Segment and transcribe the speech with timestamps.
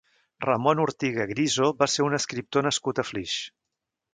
[0.45, 3.37] Ramon Ortiga Griso va ser un escriptor nascut a Flix.